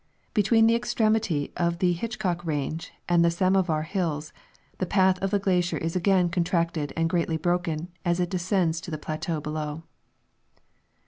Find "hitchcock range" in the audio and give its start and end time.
1.93-2.91